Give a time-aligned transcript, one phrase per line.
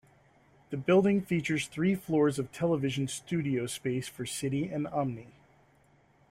[0.71, 5.27] The building features three floors of television studio space for City and Omni.